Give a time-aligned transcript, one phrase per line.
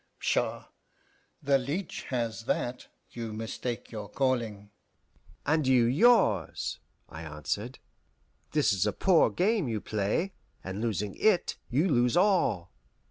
[0.17, 0.65] Pshaw!
[1.43, 2.87] the leech has that.
[3.11, 4.71] You mistake your calling."
[5.45, 7.77] "And you yours," I answered.
[8.53, 10.33] "This is a poor game you play,
[10.63, 12.71] and losing it you lose all.